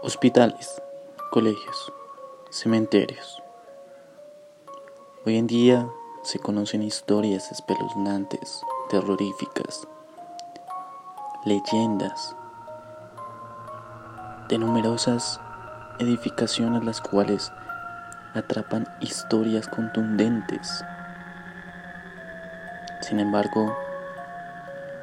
[0.00, 0.80] Hospitales,
[1.32, 1.92] colegios,
[2.50, 3.42] cementerios.
[5.26, 5.88] Hoy en día
[6.22, 9.88] se conocen historias espeluznantes, terroríficas,
[11.44, 12.36] leyendas
[14.48, 15.40] de numerosas
[15.98, 17.50] edificaciones las cuales
[18.34, 20.84] atrapan historias contundentes.
[23.00, 23.76] Sin embargo,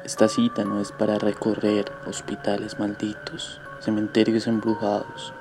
[0.04, 5.32] esta cita no es para recorrer hospitales malditos cementerios embrujados,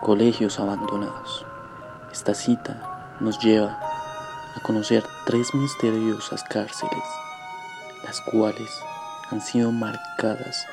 [0.00, 1.44] colegios abandonados.
[2.12, 3.76] Esta cita nos lleva
[4.56, 7.02] a conocer tres misteriosas cárceles,
[8.04, 8.70] las cuales
[9.32, 10.64] han sido marcadas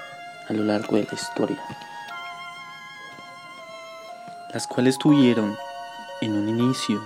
[0.48, 1.64] a lo largo de la historia,
[4.54, 5.58] las cuales tuvieron
[6.22, 7.02] en un inicio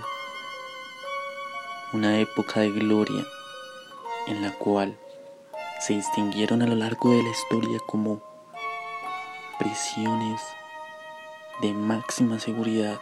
[1.94, 3.24] una época de gloria
[4.26, 4.98] en la cual
[5.80, 8.33] se distinguieron a lo largo de la historia como
[9.64, 10.42] prisiones
[11.62, 12.98] de máxima seguridad,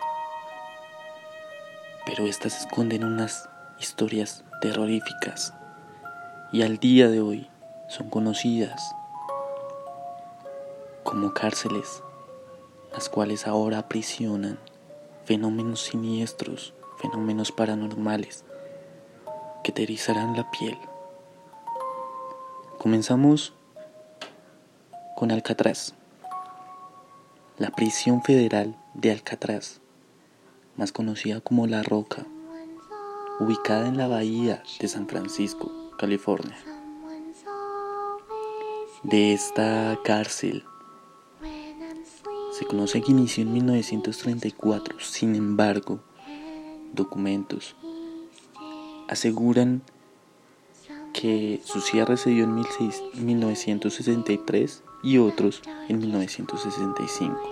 [2.07, 3.49] pero estas esconden unas
[3.81, 5.55] historias terroríficas
[6.53, 7.51] y al día de hoy
[7.89, 8.95] son conocidas
[11.03, 12.05] como cárceles,
[12.93, 14.61] las cuales ahora aprisionan
[15.25, 18.45] fenómenos siniestros, fenómenos paranormales
[19.65, 20.79] que te erizarán la piel.
[22.79, 23.53] Comenzamos
[25.17, 25.95] con Alcatraz
[27.63, 29.81] la prisión federal de Alcatraz,
[30.77, 32.27] más conocida como La Roca,
[33.39, 36.57] ubicada en la bahía de San Francisco, California.
[39.05, 40.65] De esta cárcel
[42.59, 46.01] se conoce que inició en 1934, sin embargo,
[46.93, 47.77] documentos
[49.07, 49.83] aseguran
[51.15, 57.52] que su cierre se dio en 1963 y otros en 1965.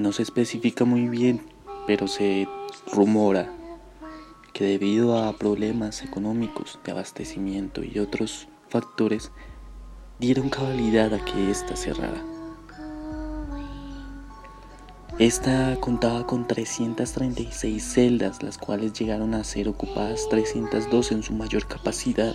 [0.00, 1.42] No se especifica muy bien,
[1.86, 2.48] pero se
[2.90, 3.52] rumora
[4.54, 9.30] que debido a problemas económicos de abastecimiento y otros factores,
[10.18, 12.24] dieron cabalidad a que ésta cerrara.
[15.18, 21.66] Esta contaba con 336 celdas, las cuales llegaron a ser ocupadas 302 en su mayor
[21.66, 22.34] capacidad.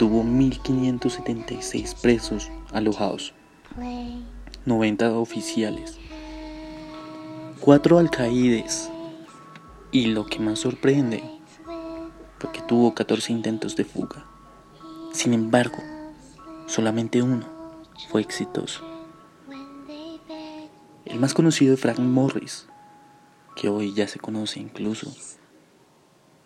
[0.00, 3.34] Tuvo 1.576 presos alojados,
[4.66, 6.00] 90 oficiales,
[7.62, 8.90] 4 alcaídes
[9.92, 11.22] y lo que más sorprende
[12.40, 14.26] fue que tuvo 14 intentos de fuga.
[15.12, 15.78] Sin embargo,
[16.66, 17.46] solamente uno
[18.10, 18.82] fue exitoso.
[21.04, 22.66] El más conocido es Frank Morris,
[23.54, 25.14] que hoy ya se conoce incluso.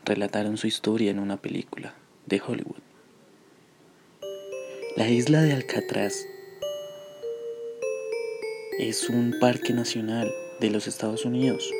[0.04, 1.94] Relataron su historia en una película
[2.26, 2.82] de Hollywood.
[4.96, 6.26] La isla de Alcatraz
[8.78, 11.70] es un parque nacional de los Estados Unidos,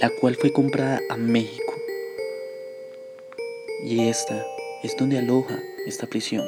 [0.00, 1.74] la cual fue comprada a México.
[3.84, 4.46] Y esta
[4.82, 6.46] es donde aloja esta prisión.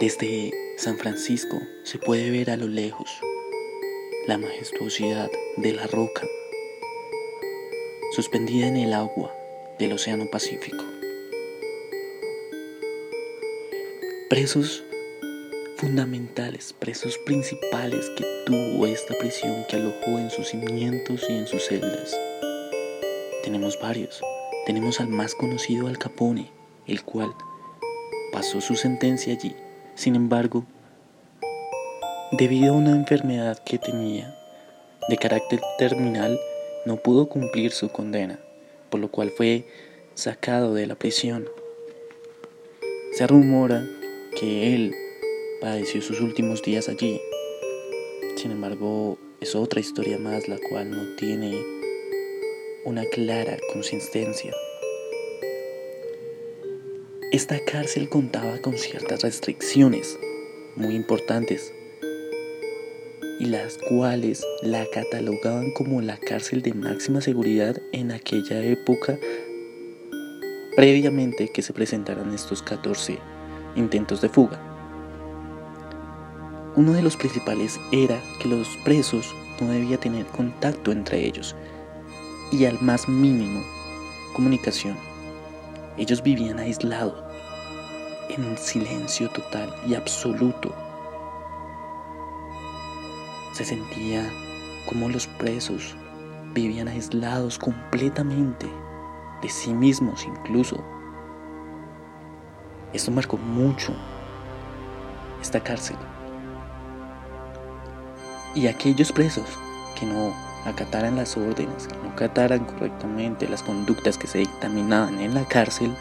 [0.00, 3.10] Desde San Francisco se puede ver a lo lejos
[4.26, 6.26] la majestuosidad de la roca
[8.14, 9.34] suspendida en el agua
[9.78, 10.84] del Océano Pacífico.
[14.28, 14.82] presos
[15.76, 21.64] fundamentales, presos principales que tuvo esta prisión que alojó en sus cimientos y en sus
[21.64, 22.18] celdas.
[23.44, 24.22] Tenemos varios.
[24.64, 26.50] Tenemos al más conocido Al Capone,
[26.86, 27.32] el cual
[28.32, 29.54] pasó su sentencia allí.
[29.94, 30.64] Sin embargo,
[32.32, 34.34] debido a una enfermedad que tenía
[35.08, 36.40] de carácter terminal,
[36.86, 38.40] no pudo cumplir su condena,
[38.90, 39.68] por lo cual fue
[40.14, 41.46] sacado de la prisión.
[43.12, 43.86] Se rumora
[44.38, 44.94] que él
[45.66, 47.20] padeció sus últimos días allí.
[48.36, 51.60] Sin embargo, es otra historia más la cual no tiene
[52.84, 54.54] una clara consistencia.
[57.32, 60.16] Esta cárcel contaba con ciertas restricciones
[60.76, 61.74] muy importantes
[63.40, 69.18] y las cuales la catalogaban como la cárcel de máxima seguridad en aquella época
[70.76, 73.18] previamente que se presentaran estos 14
[73.74, 74.65] intentos de fuga.
[76.76, 81.56] Uno de los principales era que los presos no debía tener contacto entre ellos
[82.52, 83.64] y al más mínimo
[84.34, 84.94] comunicación.
[85.96, 87.24] Ellos vivían aislados,
[88.28, 90.74] en silencio total y absoluto.
[93.52, 94.30] Se sentía
[94.86, 95.96] como los presos
[96.52, 98.66] vivían aislados completamente,
[99.40, 100.84] de sí mismos incluso
[102.92, 103.94] esto marcó mucho
[105.40, 105.96] esta cárcel.
[108.56, 109.44] Y aquellos presos
[110.00, 110.32] que no
[110.64, 115.92] acataran las órdenes, que no acataran correctamente las conductas que se dictaminaban en la cárcel,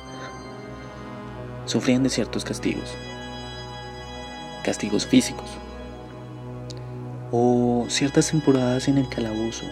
[1.66, 2.96] sufrían de ciertos castigos.
[4.64, 5.50] Castigos físicos.
[7.30, 9.66] O ciertas temporadas en el calabozo,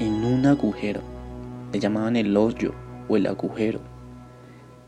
[0.00, 1.02] en un agujero.
[1.72, 2.74] Le llamaban el hoyo
[3.08, 3.78] o el agujero,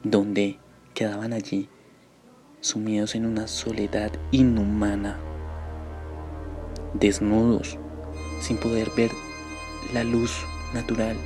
[0.03, 0.59] donde
[0.93, 1.69] quedaban allí,
[2.61, 5.19] sumidos en una soledad inhumana
[6.94, 7.79] desnudos,
[8.41, 9.11] sin poder ver
[9.93, 10.44] la luz
[10.75, 11.17] natural,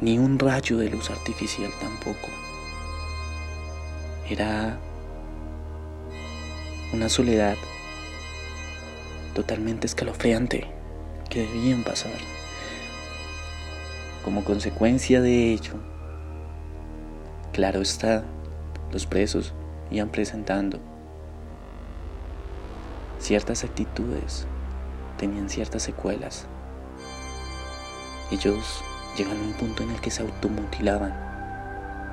[0.00, 2.28] ni un rayo de luz artificial tampoco.
[4.28, 4.78] Era
[6.92, 7.56] una soledad
[9.34, 10.66] totalmente escalofriante
[11.28, 12.12] que debían pasar.
[14.24, 15.74] Como consecuencia de ello,
[17.52, 18.24] claro está,
[18.92, 19.52] los presos
[19.90, 20.80] iban presentando
[23.26, 24.46] ciertas actitudes
[25.18, 26.46] tenían ciertas secuelas.
[28.30, 28.84] Ellos
[29.16, 31.12] llegan a un punto en el que se automutilaban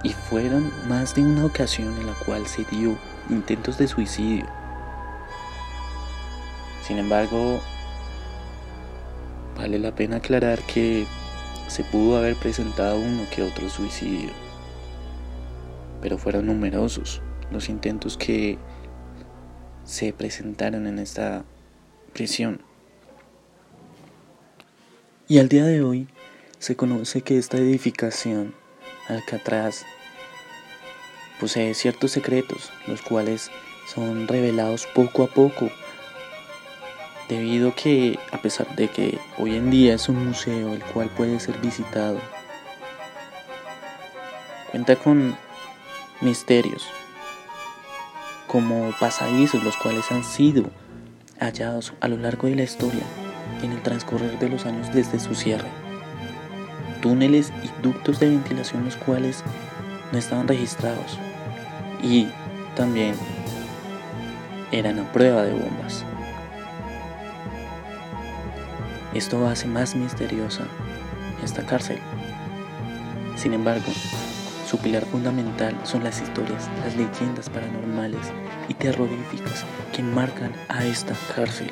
[0.04, 2.98] y fueron más de una ocasión en la cual se dio
[3.30, 4.48] intentos de suicidio.
[6.82, 7.60] Sin embargo,
[9.56, 11.06] vale la pena aclarar que
[11.68, 14.32] se pudo haber presentado uno que otro suicidio,
[16.02, 17.22] pero fueron numerosos
[17.52, 18.58] los intentos que
[19.86, 21.44] se presentaron en esta
[22.14, 22.62] prisión.
[25.28, 26.08] Y al día de hoy
[26.60, 28.54] se conoce que esta edificación,
[29.08, 29.86] Alcatraz,
[31.40, 33.50] posee ciertos secretos, los cuales
[33.94, 35.70] son revelados poco a poco,
[37.28, 41.40] debido que a pesar de que hoy en día es un museo el cual puede
[41.40, 42.20] ser visitado,
[44.72, 45.36] cuenta con
[46.22, 46.86] misterios
[48.54, 50.66] como pasadizos los cuales han sido
[51.40, 53.02] hallados a lo largo de la historia
[53.64, 55.68] en el transcurrir de los años desde su cierre.
[57.02, 59.44] Túneles y ductos de ventilación los cuales
[60.12, 61.18] no estaban registrados
[62.04, 62.28] y
[62.76, 63.16] también
[64.72, 66.06] eran a prueba de bombas.
[69.16, 70.66] Esto hace más misteriosa
[71.44, 71.98] esta cárcel.
[73.36, 73.92] Sin embargo,
[74.74, 78.34] su pilar fundamental son las historias, las leyendas paranormales
[78.68, 79.66] y terroríficas
[79.96, 81.70] que marcan a esta cárcel.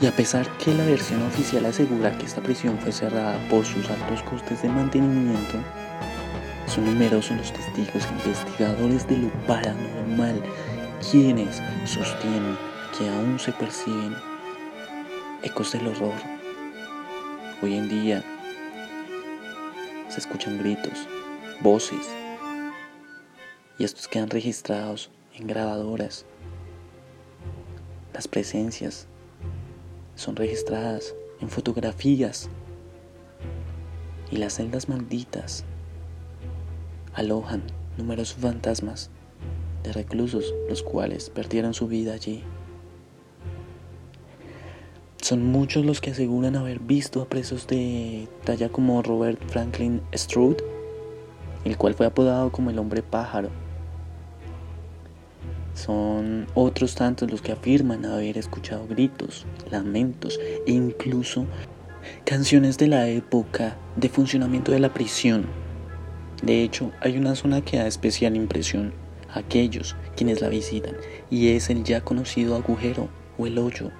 [0.00, 3.90] Y a pesar que la versión oficial asegura que esta prisión fue cerrada por sus
[3.90, 5.58] altos costes de mantenimiento,
[6.66, 10.42] son numerosos los testigos e investigadores de lo paranormal
[11.10, 12.56] quienes sostienen
[12.96, 14.16] que aún se perciben
[15.42, 16.14] ecos del horror.
[17.60, 18.24] Hoy en día
[20.08, 21.06] se escuchan gritos,
[21.60, 22.08] voces.
[23.78, 26.24] Y estos quedan registrados en grabadoras.
[28.12, 29.06] Las presencias
[30.14, 32.48] son registradas en fotografías.
[34.30, 35.64] Y las celdas malditas
[37.14, 37.62] alojan
[37.96, 39.10] numerosos fantasmas
[39.82, 42.42] de reclusos los cuales perdieron su vida allí.
[45.22, 50.56] Son muchos los que aseguran haber visto a presos de talla como Robert Franklin Stroud
[51.68, 53.50] el cual fue apodado como el hombre pájaro.
[55.74, 61.46] Son otros tantos los que afirman haber escuchado gritos, lamentos e incluso
[62.24, 65.46] canciones de la época de funcionamiento de la prisión.
[66.42, 68.92] De hecho, hay una zona que da especial impresión
[69.30, 70.96] a aquellos quienes la visitan
[71.30, 73.90] y es el ya conocido agujero o el hoyo.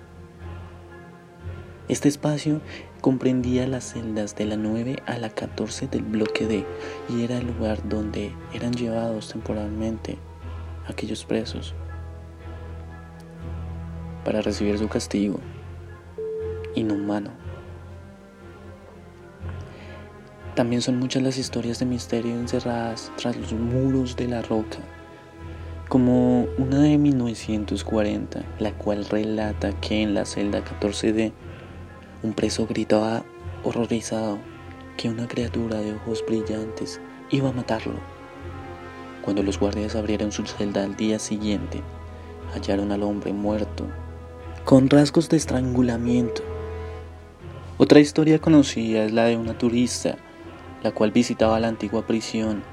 [1.88, 2.60] Este espacio
[3.00, 6.64] comprendía las celdas de la 9 a la 14 del bloque D
[7.08, 10.18] y era el lugar donde eran llevados temporalmente
[10.86, 11.74] aquellos presos
[14.24, 15.38] para recibir su castigo
[16.74, 17.30] inhumano.
[20.54, 24.78] También son muchas las historias de misterio encerradas tras los muros de la roca,
[25.88, 31.32] como una de 1940, la cual relata que en la celda 14D
[32.22, 33.24] un preso gritaba
[33.62, 34.38] horrorizado
[34.96, 38.00] que una criatura de ojos brillantes iba a matarlo.
[39.22, 41.80] Cuando los guardias abrieron su celda al día siguiente,
[42.52, 43.84] hallaron al hombre muerto,
[44.64, 46.42] con rasgos de estrangulamiento.
[47.76, 50.16] Otra historia conocida es la de una turista,
[50.82, 52.64] la cual visitaba la antigua prisión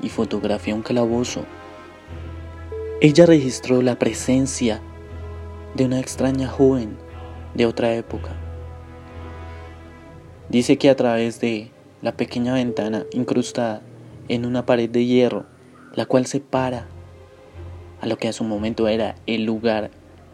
[0.00, 1.44] y fotografió un calabozo.
[3.00, 4.80] Ella registró la presencia
[5.74, 6.96] de una extraña joven
[7.54, 8.45] de otra época
[10.48, 11.70] Dice que a través de
[12.02, 13.82] la pequeña ventana incrustada
[14.28, 15.46] en una pared de hierro,
[15.94, 16.86] la cual separa
[18.00, 19.90] a lo que a su momento era el lugar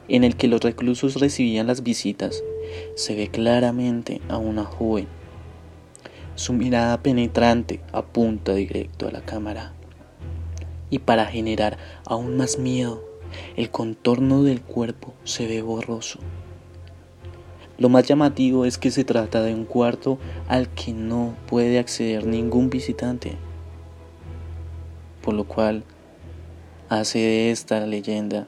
[0.09, 2.43] en el que los reclusos recibían las visitas,
[2.95, 5.07] se ve claramente a una joven.
[6.35, 9.73] Su mirada penetrante apunta directo a la cámara.
[10.91, 13.03] Y para generar aún más miedo,
[13.57, 16.19] el contorno del cuerpo se ve borroso.
[17.83, 22.25] Lo más llamativo es que se trata de un cuarto al que no puede acceder
[22.25, 23.37] ningún visitante,
[25.21, 25.83] por lo cual
[26.89, 28.47] hace de esta leyenda,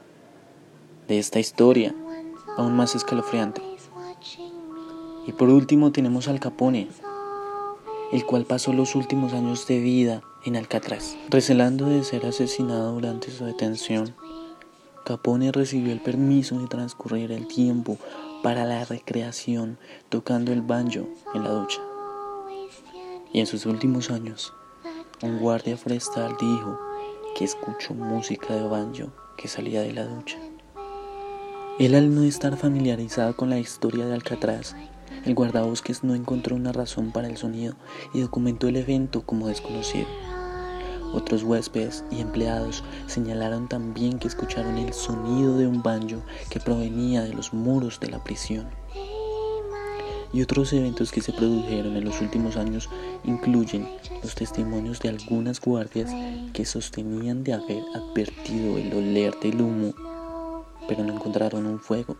[1.09, 1.93] de esta historia,
[2.55, 3.61] aún más escalofriante.
[5.27, 6.87] Y por último tenemos al Capone,
[8.13, 13.31] el cual pasó los últimos años de vida en Alcatraz, recelando de ser asesinado durante
[13.31, 14.15] su detención.
[15.03, 17.97] Capone recibió el permiso de transcurrir el tiempo
[18.45, 21.81] para la recreación tocando el banjo en la ducha.
[23.33, 24.53] Y en sus últimos años,
[25.23, 26.79] un guardia forestal dijo
[27.35, 30.37] que escuchó música de banjo que salía de la ducha.
[31.79, 34.75] Él al no estar familiarizado con la historia de Alcatraz,
[35.25, 37.73] el guardabosques no encontró una razón para el sonido
[38.13, 40.05] y documentó el evento como desconocido.
[41.15, 47.21] Otros huéspedes y empleados señalaron también que escucharon el sonido de un banjo que provenía
[47.21, 48.67] de los muros de la prisión.
[50.33, 52.89] Y otros eventos que se produjeron en los últimos años
[53.23, 53.87] incluyen
[54.21, 56.11] los testimonios de algunas guardias
[56.51, 59.93] que sostenían de haber advertido el oler del humo,
[60.89, 62.17] pero no encontraron un fuego.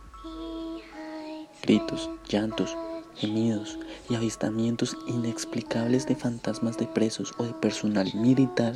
[1.62, 2.78] Gritos, llantos,
[3.16, 3.80] gemidos
[4.10, 8.76] y avistamientos inexplicables de fantasmas de presos o de personal militar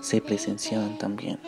[0.00, 1.38] se presenciaban también.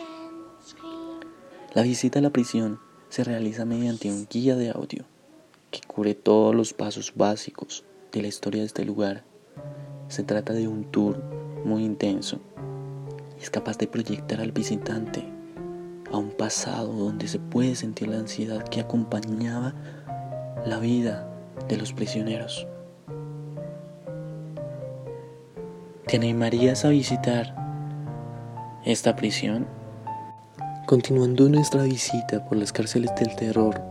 [1.73, 5.05] La visita a la prisión se realiza mediante un guía de audio
[5.71, 9.23] que cubre todos los pasos básicos de la historia de este lugar.
[10.07, 11.21] Se trata de un tour
[11.65, 12.39] muy intenso
[13.39, 15.23] y es capaz de proyectar al visitante
[16.11, 19.75] a un pasado donde se puede sentir la ansiedad que acompañaba
[20.65, 21.36] la vida
[21.67, 22.67] de los prisioneros.
[26.07, 27.55] ¿Te animarías a visitar
[28.85, 29.67] esta prisión?
[30.85, 33.81] Continuando nuestra visita por las cárceles del terror,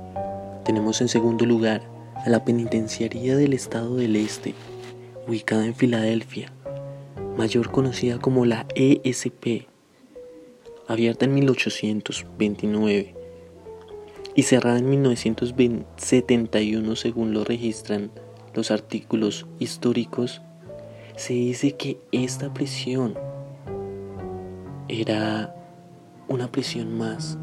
[0.65, 1.83] tenemos en segundo lugar
[2.25, 4.55] a la penitenciaría del estado del Este,
[5.29, 6.51] ubicada en Filadelfia,
[7.37, 9.69] mayor conocida como la ESP,
[10.89, 13.26] abierta en 1829
[14.37, 18.11] y cerrada en 1971 según lo registran
[18.55, 20.43] los artículos históricos,
[21.17, 23.19] se dice que esta prisión
[24.89, 25.57] era
[26.29, 27.39] una prisión más,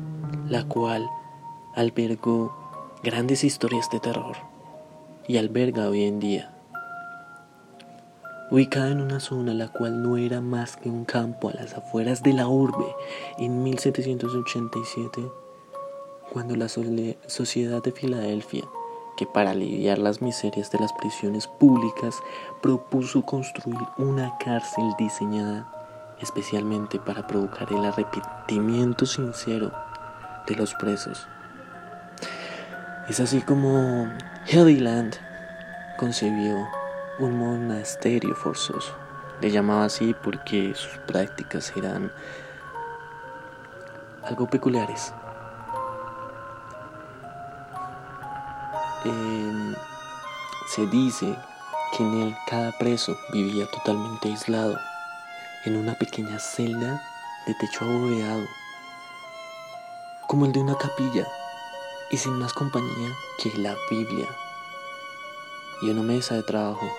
[0.47, 1.09] la cual
[1.75, 2.55] albergó
[3.03, 4.37] grandes historias de terror
[5.27, 6.53] y alberga hoy en día.
[8.51, 12.21] Ubicada en una zona la cual no era más que un campo a las afueras
[12.21, 12.85] de la urbe,
[13.39, 15.42] en 1787
[16.31, 18.63] cuando la Sociedad de Filadelfia,
[19.17, 22.15] que para aliviar las miserias de las prisiones públicas
[22.61, 25.69] propuso construir una cárcel diseñada
[26.23, 29.71] especialmente para provocar el arrepentimiento sincero
[30.47, 31.27] de los presos.
[33.09, 34.09] Es así como
[34.47, 35.15] Heliland
[35.97, 36.67] concebió
[37.19, 38.95] un monasterio forzoso.
[39.41, 42.11] Le llamaba así porque sus prácticas eran
[44.23, 45.13] algo peculiares.
[49.05, 49.75] Em,
[50.67, 51.35] se dice
[51.91, 54.77] que en él cada preso vivía totalmente aislado,
[55.65, 57.01] en una pequeña celda
[57.45, 58.45] de techo abovedado,
[60.27, 61.27] como el de una capilla,
[62.11, 63.09] y sin más compañía
[63.41, 64.27] que la Biblia,
[65.81, 66.89] y una mesa de trabajo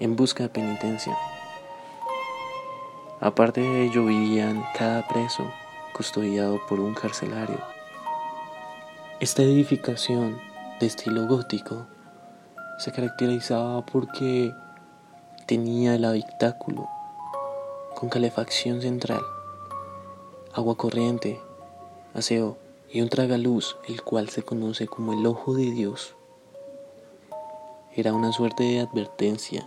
[0.00, 1.16] en busca de penitencia.
[3.20, 5.50] Aparte de ello vivían cada preso
[5.92, 7.58] custodiado por un carcelario.
[9.20, 10.38] Esta edificación
[10.80, 11.86] de estilo gótico
[12.78, 14.52] se caracterizaba porque
[15.46, 16.86] tenía el habitáculo
[17.94, 19.22] con calefacción central,
[20.52, 21.40] agua corriente,
[22.12, 22.58] aseo
[22.90, 26.14] y un tragaluz, el cual se conoce como el ojo de Dios.
[27.94, 29.66] Era una suerte de advertencia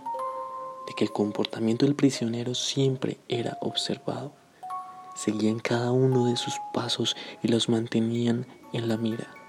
[0.86, 4.30] de que el comportamiento del prisionero siempre era observado.
[5.16, 9.39] Seguían cada uno de sus pasos y los mantenían en la mira.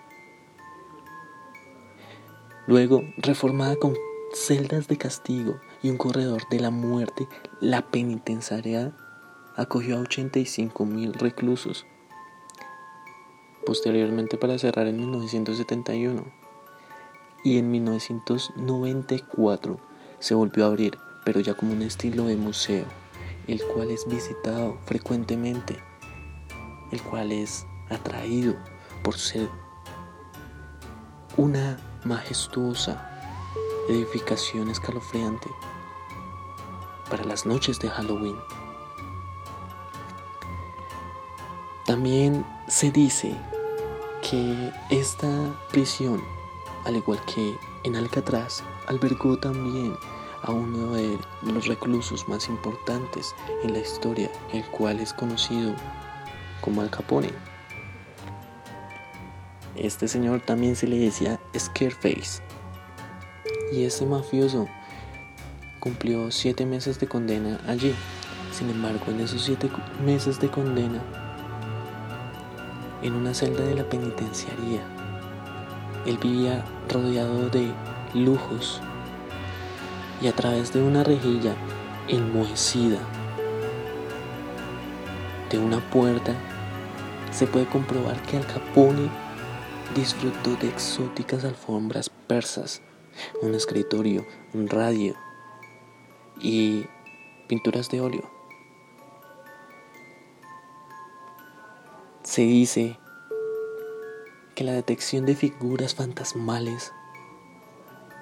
[2.68, 3.96] Luego, reformada con
[4.34, 7.28] celdas de castigo y un corredor de la muerte,
[7.60, 8.96] la penitenciaria
[9.56, 11.88] acogió a 85 mil reclusos.
[13.66, 16.24] Posteriormente para cerrar en 1971
[17.44, 19.80] y en 1994
[20.20, 22.86] se volvió a abrir, pero ya como un estilo de museo,
[23.48, 25.78] el cual es visitado frecuentemente
[26.92, 28.56] el cual es atraído
[29.04, 29.50] por ser
[31.38, 33.08] una majestuosa
[33.88, 35.50] edificación escalofriante
[37.10, 38.38] para las noches de Halloween.
[41.86, 43.36] También se dice
[44.22, 45.28] que esta
[45.72, 46.24] prisión,
[46.86, 49.98] al igual que en Alcatraz, albergó también
[50.44, 55.76] a uno de los reclusos más importantes en la historia, el cual es conocido
[56.62, 57.51] como Al Capone.
[59.82, 62.44] Este señor también se le decía Scareface.
[63.74, 64.68] Y este mafioso
[65.80, 67.96] cumplió siete meses de condena allí.
[68.52, 69.72] Sin embargo, en esos siete
[70.06, 71.02] meses de condena,
[73.02, 74.84] en una celda de la penitenciaría,
[76.06, 77.74] él vivía rodeado de
[78.14, 78.80] lujos
[80.22, 81.56] y a través de una rejilla
[82.08, 83.00] enmohecida
[85.50, 86.36] de una puerta
[87.32, 89.31] se puede comprobar que Al Capone
[89.96, 92.82] disfrutó de exóticas alfombras persas,
[93.42, 95.16] un escritorio, un radio
[96.42, 96.86] y
[97.48, 98.30] pinturas de óleo.
[102.24, 102.98] Se dice
[104.56, 106.94] que la detección de figuras fantasmales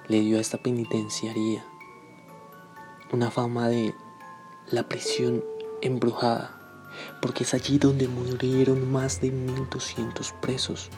[0.07, 1.63] le dio a esta penitenciaría
[3.11, 3.93] una fama de
[4.71, 5.43] la prisión
[5.81, 6.55] embrujada,
[7.21, 10.89] porque es allí donde murieron más de 1200 presos.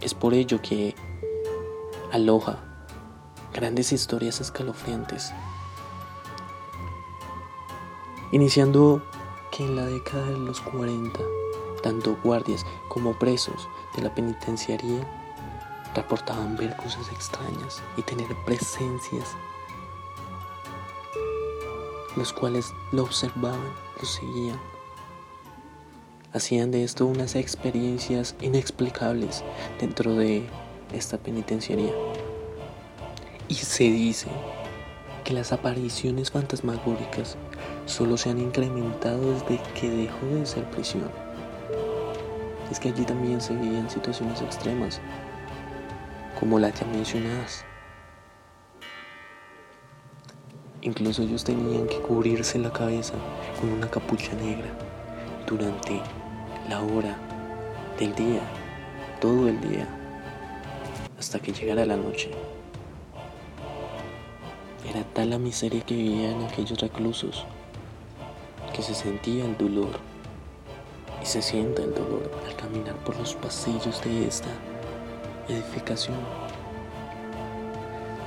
[0.00, 0.94] Es por ello que
[2.10, 2.58] aloja
[3.52, 5.32] grandes historias escalofriantes.
[8.32, 9.02] Iniciando
[9.50, 11.20] que en la década de los 40,
[11.82, 15.06] tanto guardias como presos de la penitenciaría
[15.94, 19.36] reportaban ver cosas extrañas y tener presencias,
[22.16, 24.79] los cuales lo observaban, lo seguían.
[26.32, 29.42] Hacían de esto unas experiencias inexplicables
[29.80, 30.44] dentro de
[30.92, 31.92] esta penitenciaría.
[33.48, 34.28] Y se dice
[35.24, 37.36] que las apariciones fantasmagóricas
[37.86, 41.10] solo se han incrementado desde que dejó de ser prisión.
[42.70, 45.00] Es que allí también se veían situaciones extremas,
[46.38, 47.64] como las ya mencionadas.
[50.82, 53.14] Incluso ellos tenían que cubrirse la cabeza
[53.60, 54.70] con una capucha negra
[55.46, 56.00] durante
[56.70, 57.16] la hora
[57.98, 58.42] del día,
[59.20, 59.88] todo el día,
[61.18, 62.30] hasta que llegara la noche.
[64.88, 67.44] Era tal la miseria que vivían aquellos reclusos
[68.72, 69.98] que se sentía el dolor
[71.20, 74.50] y se sienta el dolor al caminar por los pasillos de esta
[75.48, 76.18] edificación.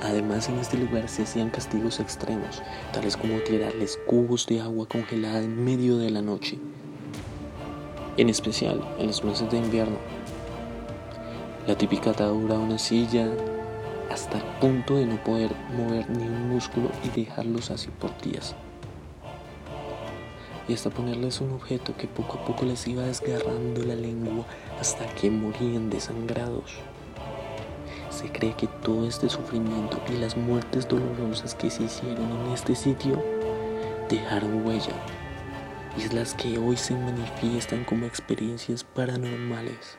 [0.02, 5.38] Además, en este lugar se hacían castigos extremos, tales como tirarles cubos de agua congelada
[5.38, 6.58] en medio de la noche,
[8.16, 9.96] en especial en los meses de invierno.
[11.66, 13.28] La típica atadura a una silla
[14.10, 18.54] hasta el punto de no poder mover ni un músculo y dejarlos así por días.
[20.68, 24.44] Y hasta ponerles un objeto que poco a poco les iba desgarrando la lengua
[24.80, 26.76] hasta que morían desangrados.
[28.10, 32.74] Se cree que todo este sufrimiento y las muertes dolorosas que se hicieron en este
[32.74, 33.22] sitio
[34.08, 34.92] dejaron huella,
[35.96, 39.98] y es las que hoy se manifiestan como experiencias paranormales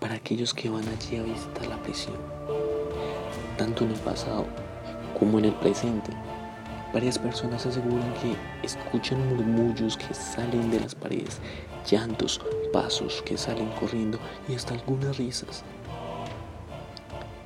[0.00, 2.16] para aquellos que van allí a visitar la prisión,
[3.56, 4.46] tanto en el pasado
[5.18, 6.10] como en el presente.
[6.92, 8.34] Varias personas aseguran que
[8.66, 11.38] escuchan murmullos que salen de las paredes,
[11.88, 12.40] llantos,
[12.72, 15.64] pasos que salen corriendo y hasta algunas risas.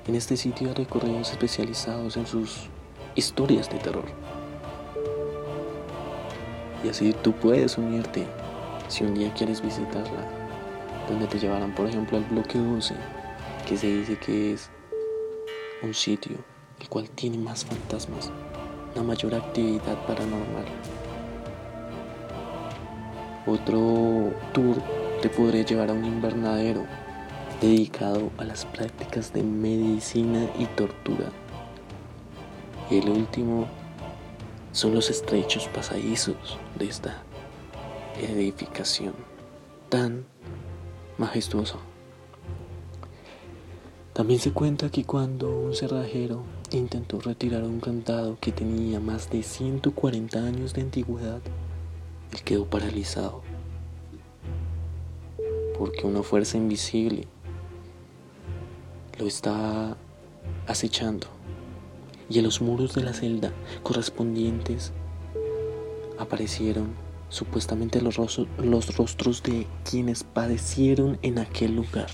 [0.07, 2.69] En este sitio hay recorridos especializados en sus
[3.17, 4.05] historias de terror.
[6.85, 8.27] Y así tú puedes unirte
[8.89, 10.29] si un día quieres visitarla,
[11.09, 12.95] donde te llevarán por ejemplo al bloque 12,
[13.69, 14.71] que se dice que es
[15.83, 16.37] un sitio
[16.81, 18.31] el cual tiene más fantasmas,
[18.95, 20.65] una mayor actividad paranormal.
[23.47, 24.77] Otro tour
[25.21, 26.85] te podría llevar a un invernadero
[27.61, 31.27] dedicado a las prácticas de medicina y tortura.
[32.91, 33.69] Y el último
[34.73, 37.23] son los estrechos pasadizos de esta
[38.19, 39.15] edificación
[39.89, 40.25] tan
[41.19, 41.77] majestuosa.
[44.13, 49.43] También se cuenta que cuando un cerrajero intentó retirar un cantado que tenía más de
[49.43, 51.41] 140 años de antigüedad,
[52.33, 53.43] él quedó paralizado
[55.79, 57.27] porque una fuerza invisible
[59.19, 59.97] lo está
[60.67, 61.27] acechando
[62.33, 64.93] y en los muros de la celda correspondientes
[66.19, 66.95] aparecieron
[67.29, 72.09] supuestamente los, rostros de quienes padecieron en aquel lugar.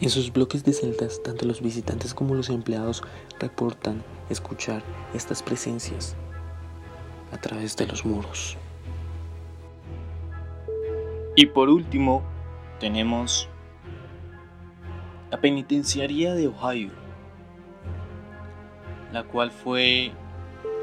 [0.00, 3.02] En sus bloques de celdas, tanto los visitantes como los empleados
[3.38, 4.82] reportan escuchar
[5.14, 6.14] estas presencias
[7.30, 8.58] a través de los muros.
[11.36, 12.22] Y por último,
[12.80, 13.48] tenemos
[15.30, 17.01] la penitenciaría de Ohio,
[19.12, 20.12] la cual fue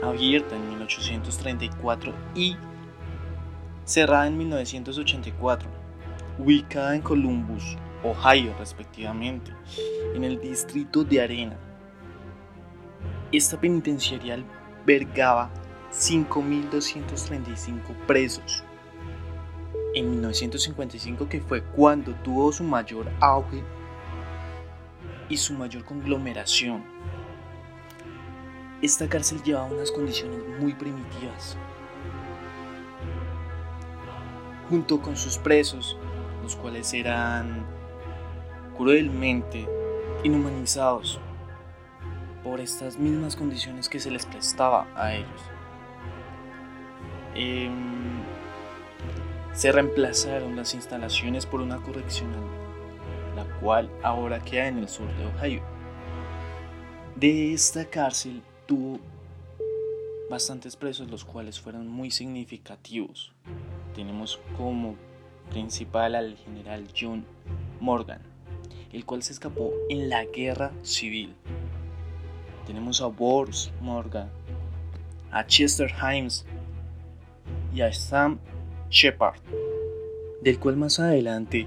[0.03, 2.55] abierta en 1834 y
[3.83, 5.67] cerrada en 1984,
[6.37, 9.51] ubicada en Columbus, Ohio respectivamente,
[10.13, 11.57] en el distrito de Arena.
[13.31, 15.49] Esta penitenciaria albergaba
[15.91, 18.63] 5.235 presos.
[19.95, 23.63] En 1955, que fue cuando tuvo su mayor auge
[25.29, 26.83] y su mayor conglomeración,
[28.81, 31.57] esta cárcel llevaba unas condiciones muy primitivas.
[34.69, 35.97] Junto con sus presos,
[36.43, 37.65] los cuales eran
[38.77, 39.67] cruelmente
[40.23, 41.19] inhumanizados
[42.43, 45.41] por estas mismas condiciones que se les prestaba a ellos.
[47.35, 48.21] Em,
[49.53, 52.43] se reemplazaron las instalaciones por una correccional,
[53.35, 55.61] la cual ahora queda en el sur de Ohio.
[57.15, 58.99] De esta cárcel tuvo
[60.29, 63.31] bastantes presos, los cuales fueron muy significativos.
[63.95, 64.95] Tenemos como
[65.49, 67.25] principal al general John
[67.79, 68.21] Morgan,
[68.93, 71.33] el cual se escapó en la guerra civil.
[72.67, 74.29] Tenemos a Boris Morgan,
[75.31, 76.45] a Chester Himes
[77.73, 78.37] y a Sam
[78.91, 79.41] Shepard,
[80.43, 81.65] del cual más adelante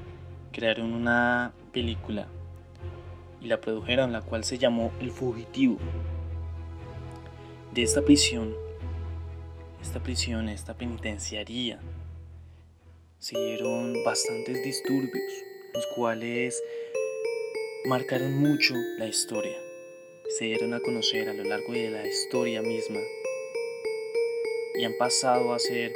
[0.52, 2.28] crearon una película
[3.40, 5.78] y la produjeron, la cual se llamó El Fugitivo
[7.72, 8.54] de esta prisión,
[9.80, 11.80] esta prisión, esta penitenciaría,
[13.18, 15.32] se dieron bastantes disturbios,
[15.72, 16.62] los cuales
[17.86, 19.56] marcaron mucho la historia.
[20.38, 23.00] Se dieron a conocer a lo largo de la historia misma
[24.74, 25.92] y han pasado a ser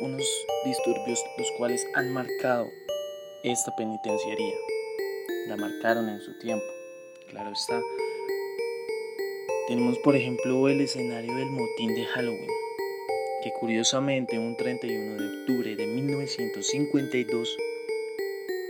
[0.00, 0.26] unos
[0.64, 2.68] disturbios los cuales han marcado
[3.42, 4.56] esta penitenciaría.
[5.48, 6.66] La marcaron en su tiempo,
[7.30, 7.80] claro está.
[9.66, 12.50] Tenemos por ejemplo el escenario del motín de Halloween,
[13.42, 17.56] que curiosamente un 31 de octubre de 1952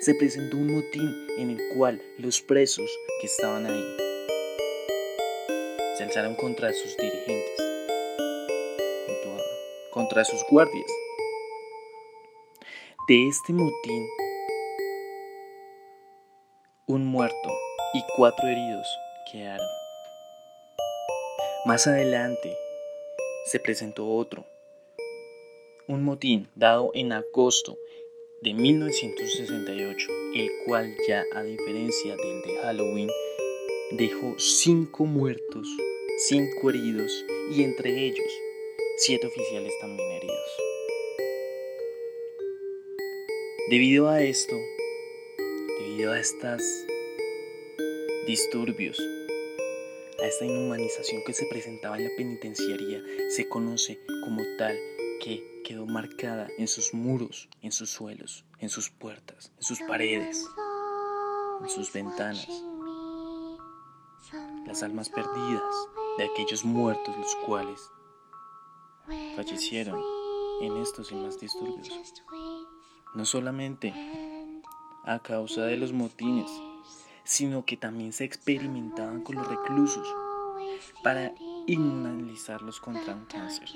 [0.01, 3.85] se presentó un motín en el cual los presos que estaban ahí
[5.99, 7.61] se alzaron contra sus dirigentes,
[9.93, 10.91] contra sus guardias.
[13.07, 14.07] De este motín,
[16.87, 17.51] un muerto
[17.93, 18.87] y cuatro heridos
[19.31, 19.86] quedaron.
[21.67, 22.57] Más adelante
[23.47, 24.47] se presentó otro,
[25.89, 27.77] un motín dado en agosto
[28.41, 33.11] de 1968, el cual ya a diferencia del de Halloween
[33.99, 35.67] dejó cinco muertos,
[36.29, 38.33] cinco heridos y entre ellos
[38.99, 40.51] siete oficiales también heridos.
[43.71, 44.57] Debido a esto,
[45.81, 46.63] debido a estos
[48.29, 49.03] disturbios,
[50.21, 54.77] a esta inhumanización que se presentaba en la penitenciaría se conoce como tal
[55.21, 60.47] que quedó marcada en sus muros, en sus suelos, en sus puertas, en sus paredes,
[61.61, 62.49] en sus ventanas.
[64.67, 65.75] Las almas perdidas
[66.19, 67.81] de aquellos muertos los cuales
[69.37, 70.01] fallecieron
[70.61, 71.91] en estos y más disturbios.
[73.15, 73.93] No solamente
[75.05, 76.51] a causa de los motines,
[77.27, 80.07] sino que también se experimentaban con los reclusos
[81.03, 81.33] para
[81.67, 83.69] inmunizarlos contra un cáncer.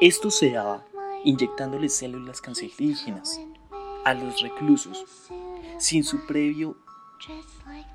[0.00, 0.84] Esto se daba
[1.24, 3.40] inyectándoles células cancerígenas
[4.04, 5.04] a los reclusos
[5.78, 6.76] sin su previo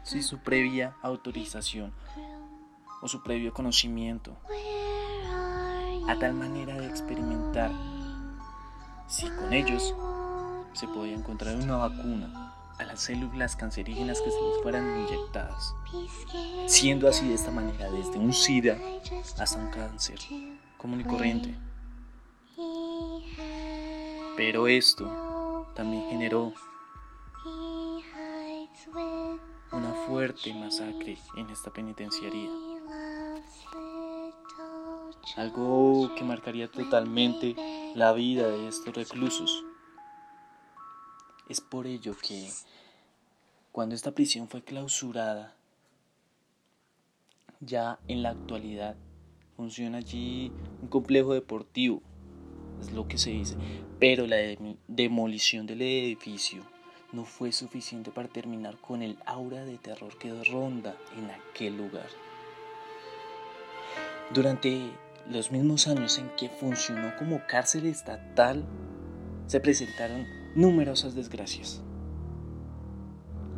[0.03, 1.93] sin su previa autorización
[3.01, 4.37] o su previo conocimiento
[6.07, 7.71] a tal manera de experimentar
[9.07, 9.93] si con ellos
[10.71, 12.46] se podía encontrar una vacuna
[12.77, 15.73] a las células cancerígenas que se les fueran inyectadas,
[16.67, 18.77] siendo así de esta manera desde un SIDA
[19.39, 20.19] hasta un cáncer
[20.77, 21.55] común y corriente.
[24.35, 26.53] Pero esto también generó
[29.71, 32.49] una fuerte masacre en esta penitenciaría.
[35.35, 37.55] Algo que marcaría totalmente
[37.95, 39.63] la vida de estos reclusos.
[41.49, 42.49] Es por ello que
[43.71, 45.55] cuando esta prisión fue clausurada,
[47.59, 48.95] ya en la actualidad
[49.57, 50.51] Funciona allí
[50.83, 52.03] un complejo deportivo,
[52.79, 53.55] es lo que se dice.
[53.99, 54.37] Pero la
[54.87, 56.61] demolición del edificio
[57.11, 62.05] no fue suficiente para terminar con el aura de terror que ronda en aquel lugar.
[64.31, 64.91] Durante
[65.27, 68.63] los mismos años en que funcionó como cárcel estatal,
[69.47, 70.27] se presentaron
[70.57, 71.83] numerosas desgracias.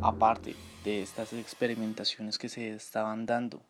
[0.02, 3.62] Aparte de estas experimentaciones que se estaban dando,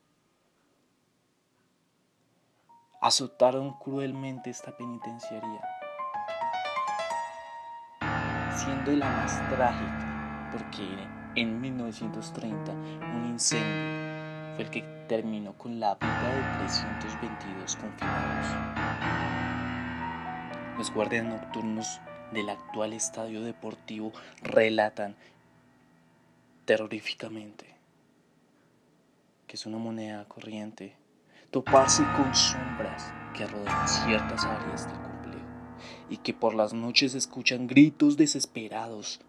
[3.01, 5.61] azotaron cruelmente esta penitenciaría,
[8.57, 10.83] siendo la más trágica, porque
[11.37, 18.47] en 1930 un incendio fue el que terminó con la vida de 322 confinados.
[20.77, 22.01] Los guardias nocturnos
[22.33, 24.13] del actual estadio deportivo
[24.43, 25.17] relatan
[26.65, 27.67] terroríficamente
[29.47, 30.95] que es una moneda corriente
[31.51, 35.47] toparse con sombras que rodean ciertas áreas del complejo
[36.09, 39.21] y que por las noches escuchan gritos desesperados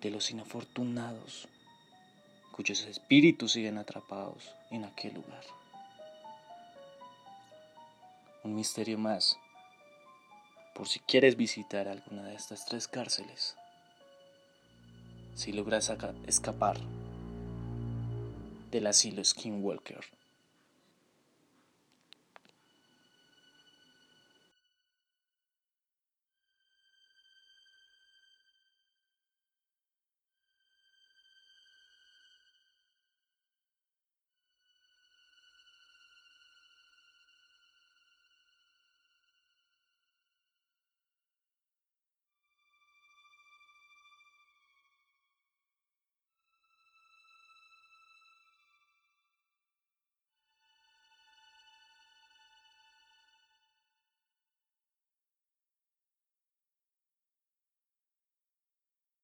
[0.00, 1.48] de los inafortunados
[2.52, 5.42] cuyos espíritus siguen atrapados en aquel lugar.
[8.44, 9.38] Un misterio más,
[10.80, 13.54] por si quieres visitar alguna de estas tres cárceles,
[15.34, 15.92] si logras
[16.26, 16.78] escapar
[18.70, 20.02] del asilo Skinwalker.